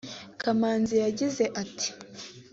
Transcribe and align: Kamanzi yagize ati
Kamanzi 0.41 0.95
yagize 1.03 1.43
ati 1.61 1.89